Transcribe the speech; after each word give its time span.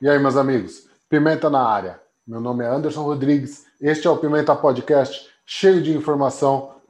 E 0.00 0.08
aí, 0.08 0.18
meus 0.18 0.34
amigos? 0.34 0.88
Pimenta 1.10 1.50
na 1.50 1.62
área. 1.62 2.00
Meu 2.26 2.40
nome 2.40 2.64
é 2.64 2.66
Anderson 2.66 3.02
Rodrigues. 3.02 3.66
Este 3.78 4.06
é 4.06 4.10
o 4.10 4.16
Pimenta 4.16 4.56
Podcast, 4.56 5.28
cheio 5.44 5.82
de 5.82 5.94
informação 5.94 6.80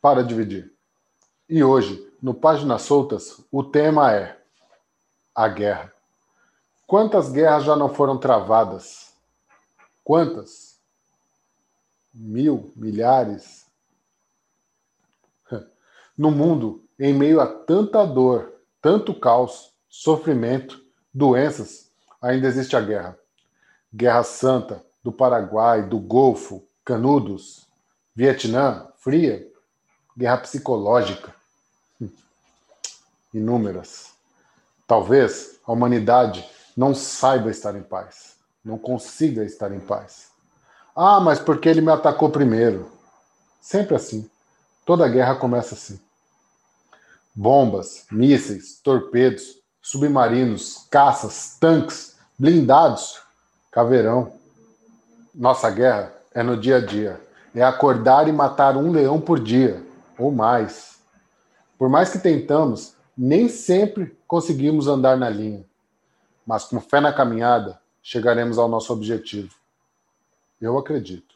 para 0.00 0.24
dividir. 0.24 0.72
E 1.46 1.62
hoje, 1.62 2.10
no 2.22 2.32
Páginas 2.32 2.80
Soltas, 2.80 3.38
o 3.52 3.62
tema 3.62 4.14
é 4.14 4.40
a 5.34 5.46
guerra. 5.46 5.92
Quantas 6.86 7.30
guerras 7.30 7.64
já 7.64 7.76
não 7.76 7.92
foram 7.92 8.16
travadas? 8.16 9.12
Quantas? 10.02 10.80
Mil, 12.14 12.72
milhares? 12.74 13.66
No 16.16 16.30
mundo, 16.30 16.82
em 16.98 17.12
meio 17.12 17.40
a 17.40 17.46
tanta 17.46 18.06
dor, 18.06 18.54
tanto 18.80 19.12
caos, 19.12 19.74
sofrimento, 19.86 20.80
doenças, 21.12 21.84
ainda 22.24 22.48
existe 22.48 22.74
a 22.74 22.80
guerra. 22.80 23.18
Guerra 23.92 24.22
Santa, 24.24 24.84
do 25.02 25.12
Paraguai, 25.12 25.82
do 25.82 25.98
Golfo, 25.98 26.66
Canudos, 26.84 27.68
Vietnã, 28.16 28.88
Fria, 28.96 29.46
guerra 30.16 30.38
psicológica. 30.38 31.34
Inúmeras. 33.32 34.12
Talvez 34.86 35.60
a 35.66 35.72
humanidade 35.72 36.48
não 36.76 36.94
saiba 36.94 37.50
estar 37.50 37.76
em 37.76 37.82
paz, 37.82 38.36
não 38.64 38.78
consiga 38.78 39.44
estar 39.44 39.72
em 39.72 39.80
paz. 39.80 40.28
Ah, 40.96 41.20
mas 41.20 41.38
porque 41.38 41.68
ele 41.68 41.80
me 41.80 41.92
atacou 41.92 42.30
primeiro? 42.30 42.90
Sempre 43.60 43.96
assim. 43.96 44.30
Toda 44.84 45.08
guerra 45.08 45.36
começa 45.36 45.74
assim. 45.74 46.00
Bombas, 47.34 48.06
mísseis, 48.10 48.78
torpedos, 48.82 49.58
submarinos, 49.82 50.86
caças, 50.90 51.56
tanques, 51.58 52.13
blindados, 52.38 53.20
caveirão. 53.70 54.32
Nossa 55.34 55.70
guerra 55.70 56.12
é 56.32 56.42
no 56.42 56.56
dia 56.56 56.76
a 56.76 56.80
dia. 56.80 57.20
É 57.54 57.62
acordar 57.62 58.28
e 58.28 58.32
matar 58.32 58.76
um 58.76 58.90
leão 58.90 59.20
por 59.20 59.38
dia, 59.38 59.84
ou 60.18 60.32
mais. 60.32 60.98
Por 61.78 61.88
mais 61.88 62.10
que 62.10 62.18
tentamos, 62.18 62.94
nem 63.16 63.48
sempre 63.48 64.16
conseguimos 64.26 64.88
andar 64.88 65.16
na 65.16 65.30
linha. 65.30 65.64
Mas 66.46 66.64
com 66.64 66.80
fé 66.80 67.00
na 67.00 67.12
caminhada, 67.12 67.80
chegaremos 68.02 68.58
ao 68.58 68.68
nosso 68.68 68.92
objetivo. 68.92 69.54
Eu 70.60 70.76
acredito. 70.76 71.34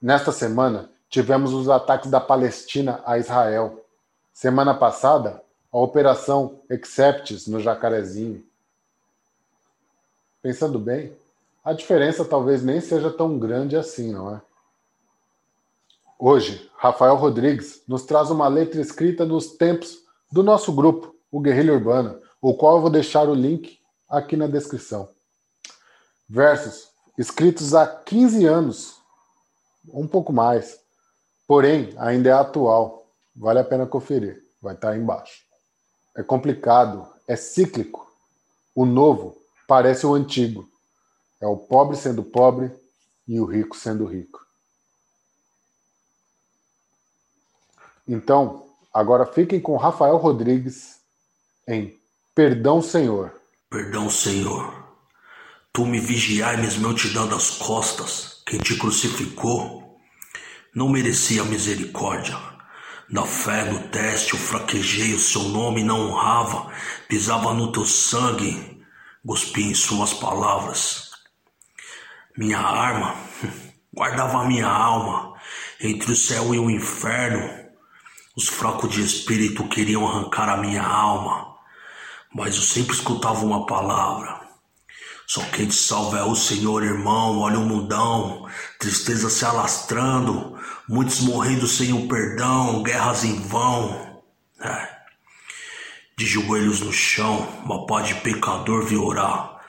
Nesta 0.00 0.30
semana, 0.30 0.88
tivemos 1.08 1.52
os 1.52 1.68
ataques 1.68 2.10
da 2.10 2.20
Palestina 2.20 3.00
a 3.04 3.18
Israel. 3.18 3.84
Semana 4.32 4.74
passada, 4.74 5.42
a 5.72 5.78
Operação 5.78 6.60
Acceptes 6.70 7.46
no 7.46 7.58
Jacarezinho. 7.58 8.44
Pensando 10.46 10.78
bem, 10.78 11.12
a 11.64 11.72
diferença 11.72 12.24
talvez 12.24 12.62
nem 12.62 12.80
seja 12.80 13.10
tão 13.10 13.36
grande 13.36 13.74
assim, 13.74 14.12
não 14.12 14.32
é? 14.32 14.40
Hoje, 16.16 16.70
Rafael 16.76 17.16
Rodrigues 17.16 17.82
nos 17.88 18.04
traz 18.04 18.30
uma 18.30 18.46
letra 18.46 18.80
escrita 18.80 19.24
nos 19.24 19.56
tempos 19.56 20.04
do 20.30 20.44
nosso 20.44 20.72
grupo, 20.72 21.12
o 21.32 21.40
Guerrilha 21.40 21.72
Urbana, 21.74 22.20
o 22.40 22.54
qual 22.54 22.76
eu 22.76 22.82
vou 22.82 22.90
deixar 22.90 23.28
o 23.28 23.34
link 23.34 23.80
aqui 24.08 24.36
na 24.36 24.46
descrição. 24.46 25.08
Versos 26.28 26.90
escritos 27.18 27.74
há 27.74 27.84
15 27.84 28.46
anos, 28.46 29.00
um 29.92 30.06
pouco 30.06 30.32
mais, 30.32 30.78
porém 31.44 31.92
ainda 31.98 32.28
é 32.28 32.32
atual. 32.32 33.04
Vale 33.34 33.58
a 33.58 33.64
pena 33.64 33.84
conferir, 33.84 34.44
vai 34.62 34.76
estar 34.76 34.90
aí 34.90 35.00
embaixo 35.00 35.44
é 36.16 36.22
complicado, 36.22 37.06
é 37.28 37.36
cíclico. 37.36 38.10
O 38.74 38.86
novo 38.86 39.36
parece 39.66 40.06
o 40.06 40.14
antigo. 40.14 40.68
É 41.40 41.46
o 41.46 41.56
pobre 41.56 41.96
sendo 41.96 42.22
pobre 42.22 42.70
e 43.26 43.40
o 43.40 43.44
rico 43.44 43.76
sendo 43.76 44.06
rico. 44.06 44.44
Então, 48.08 48.66
agora 48.92 49.26
fiquem 49.26 49.60
com 49.60 49.76
Rafael 49.76 50.16
Rodrigues 50.16 51.00
em 51.68 51.98
Perdão, 52.34 52.82
Senhor. 52.82 53.32
Perdão, 53.70 54.10
Senhor. 54.10 54.86
Tu 55.72 55.84
me 55.86 55.98
vigiai-me 55.98 56.78
meu 56.78 56.94
te 56.94 57.08
dando 57.08 57.34
as 57.34 57.50
costas. 57.50 58.42
Quem 58.46 58.60
te 58.60 58.78
crucificou 58.78 59.98
não 60.74 60.88
merecia 60.88 61.42
misericórdia 61.44 62.36
na 63.08 63.24
fé, 63.24 63.64
no 63.70 63.88
teste, 63.88 64.34
eu 64.34 64.40
fraquejei, 64.40 65.14
o 65.14 65.18
seu 65.18 65.42
nome 65.42 65.84
não 65.84 66.10
honrava, 66.10 66.72
pisava 67.08 67.54
no 67.54 67.70
teu 67.70 67.84
sangue, 67.84 68.75
cuspi 69.26 69.64
em 69.64 69.74
suas 69.74 70.14
palavras. 70.14 71.10
Minha 72.38 72.60
arma 72.60 73.16
guardava 73.92 74.42
a 74.42 74.44
minha 74.44 74.68
alma 74.68 75.34
entre 75.80 76.12
o 76.12 76.16
céu 76.16 76.54
e 76.54 76.58
o 76.58 76.70
inferno. 76.70 77.66
Os 78.36 78.48
fracos 78.48 78.90
de 78.90 79.02
espírito 79.02 79.68
queriam 79.68 80.06
arrancar 80.06 80.48
a 80.48 80.58
minha 80.58 80.82
alma, 80.82 81.56
mas 82.32 82.54
eu 82.54 82.62
sempre 82.62 82.94
escutava 82.94 83.44
uma 83.44 83.66
palavra. 83.66 84.46
Só 85.26 85.40
quem 85.46 85.66
te 85.66 85.74
salva 85.74 86.18
é 86.18 86.22
o 86.22 86.36
Senhor, 86.36 86.84
irmão. 86.84 87.40
Olha 87.40 87.58
o 87.58 87.64
mundão, 87.64 88.46
tristeza 88.78 89.28
se 89.28 89.44
alastrando, 89.44 90.56
muitos 90.88 91.20
morrendo 91.20 91.66
sem 91.66 91.92
o 91.92 92.06
perdão, 92.06 92.82
guerras 92.82 93.24
em 93.24 93.40
vão. 93.40 94.22
É. 94.60 94.95
De 96.18 96.24
joelhos 96.24 96.80
no 96.80 96.94
chão, 96.94 97.46
uma 97.62 97.84
pá 97.84 98.00
de 98.00 98.14
pecador 98.14 98.86
vi 98.86 98.96
orar. 98.96 99.60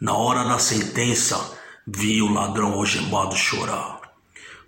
Na 0.00 0.14
hora 0.14 0.44
da 0.44 0.56
sentença, 0.56 1.58
vi 1.84 2.22
o 2.22 2.32
ladrão 2.32 2.74
algemado 2.74 3.34
chorar. 3.34 4.00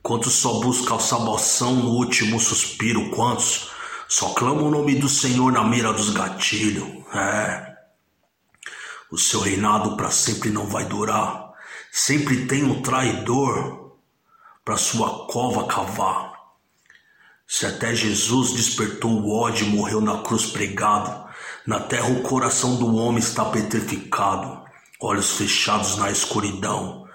Quantos 0.02 0.32
só 0.32 0.54
buscam 0.54 0.96
a 0.96 0.98
salvação 0.98 1.76
no 1.76 1.90
último 1.90 2.40
suspiro? 2.40 3.10
Quantos 3.10 3.70
só 4.08 4.30
clamam 4.30 4.66
o 4.66 4.70
nome 4.72 4.96
do 4.96 5.08
Senhor 5.08 5.52
na 5.52 5.62
mira 5.62 5.92
dos 5.92 6.10
gatilhos? 6.10 6.88
É. 7.14 7.76
O 9.08 9.16
seu 9.16 9.38
reinado 9.38 9.96
para 9.96 10.10
sempre 10.10 10.50
não 10.50 10.66
vai 10.66 10.86
durar. 10.86 11.52
Sempre 11.92 12.46
tem 12.46 12.64
um 12.64 12.82
traidor 12.82 13.92
para 14.64 14.76
sua 14.76 15.28
cova 15.28 15.68
cavar. 15.68 16.32
Se 17.46 17.64
até 17.64 17.94
Jesus 17.94 18.54
despertou 18.54 19.12
o 19.12 19.32
ódio 19.32 19.68
e 19.68 19.70
morreu 19.70 20.00
na 20.00 20.18
cruz 20.18 20.46
pregado, 20.46 21.27
na 21.68 21.78
terra 21.78 22.08
o 22.08 22.22
coração 22.22 22.76
do 22.76 22.96
homem 22.96 23.18
está 23.18 23.44
petrificado, 23.44 24.64
olhos 24.98 25.32
fechados 25.32 25.98
na 25.98 26.10
escuridão. 26.10 27.06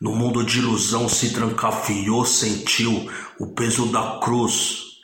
No 0.00 0.16
mundo 0.16 0.42
de 0.42 0.58
ilusão 0.58 1.06
se 1.06 1.34
trancafiou, 1.34 2.24
sentiu 2.24 3.12
o 3.38 3.48
peso 3.48 3.92
da 3.92 4.18
cruz 4.18 5.02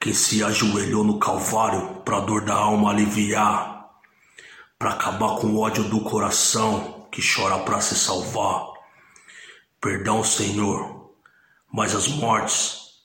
que 0.00 0.14
se 0.14 0.44
ajoelhou 0.44 1.02
no 1.02 1.18
Calvário 1.18 1.96
para 2.04 2.20
dor 2.20 2.44
da 2.44 2.54
alma 2.54 2.90
aliviar, 2.90 3.90
para 4.78 4.90
acabar 4.90 5.40
com 5.40 5.48
o 5.48 5.58
ódio 5.58 5.82
do 5.82 6.00
coração 6.02 7.08
que 7.10 7.20
chora 7.20 7.58
para 7.64 7.80
se 7.80 7.96
salvar. 7.96 8.66
Perdão, 9.80 10.22
Senhor, 10.22 11.10
mas 11.72 11.92
as 11.92 12.06
mortes 12.06 13.00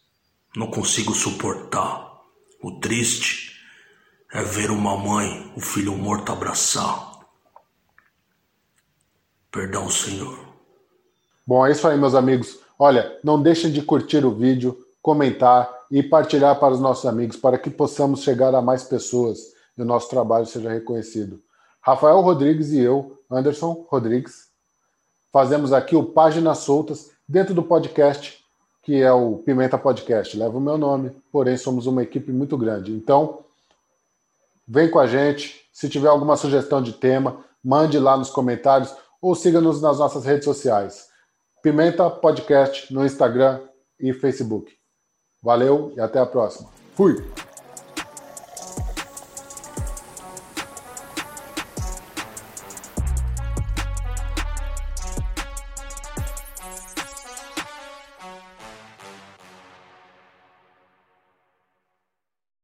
não 0.55 0.67
consigo 0.67 1.15
suportar. 1.15 2.08
O 2.61 2.79
triste 2.79 3.57
é 4.33 4.43
ver 4.43 4.69
uma 4.69 4.97
mãe 4.97 5.53
o 5.55 5.61
filho 5.61 5.95
morto 5.95 6.31
abraçar. 6.31 7.19
Perdão, 9.51 9.89
Senhor. 9.89 10.38
Bom, 11.47 11.65
é 11.65 11.71
isso 11.71 11.88
aí, 11.88 11.97
meus 11.97 12.13
amigos. 12.13 12.59
Olha, 12.77 13.17
não 13.23 13.41
deixem 13.41 13.71
de 13.71 13.81
curtir 13.81 14.25
o 14.25 14.35
vídeo, 14.35 14.77
comentar 15.01 15.73
e 15.89 16.03
partilhar 16.03 16.59
para 16.59 16.73
os 16.73 16.79
nossos 16.79 17.06
amigos, 17.06 17.38
para 17.38 17.57
que 17.57 17.69
possamos 17.69 18.21
chegar 18.21 18.53
a 18.53 18.62
mais 18.62 18.83
pessoas 18.83 19.39
e 19.77 19.81
o 19.81 19.85
nosso 19.85 20.09
trabalho 20.09 20.45
seja 20.45 20.69
reconhecido. 20.69 21.41
Rafael 21.81 22.19
Rodrigues 22.19 22.71
e 22.71 22.79
eu, 22.79 23.17
Anderson 23.31 23.85
Rodrigues, 23.89 24.50
fazemos 25.31 25.71
aqui 25.71 25.95
o 25.95 26.03
Páginas 26.03 26.59
Soltas 26.59 27.09
dentro 27.27 27.53
do 27.53 27.63
podcast, 27.63 28.38
que 28.89 29.03
é 29.03 29.12
o 29.12 29.38
Pimenta 29.38 29.77
Podcast. 29.77 30.36
Leva 30.36 30.57
o 30.57 30.59
meu 30.59 30.75
nome, 30.75 31.12
porém 31.31 31.56
somos 31.56 31.86
uma 31.86 32.01
equipe 32.01 32.31
muito 32.31 32.57
grande. 32.57 32.91
Então, 32.91 33.45
vem 34.68 34.89
com 34.89 34.97
a 34.97 35.06
gente. 35.06 35.62
Se 35.71 35.88
tiver 35.88 36.07
alguma 36.07 36.36
sugestão 36.36 36.81
de 36.81 36.94
tema, 36.94 37.45
mande 37.63 38.00
lá 38.00 38.18
nos 38.18 38.31
comentários 38.31 38.91
ou 39.21 39.36
siga-nos 39.36 39.80
nas 39.80 40.00
nossas 40.00 40.25
redes 40.25 40.45
sociais. 40.45 41.07
Pimenta 41.62 42.09
Podcast 42.09 42.91
no 42.91 43.06
Instagram 43.06 43.62
e 44.00 44.12
Facebook. 44.12 44.74
Valeu 45.39 45.94
e 45.95 46.01
até 46.01 46.18
a 46.18 46.25
próxima. 46.25 46.68
Fui! 46.95 47.49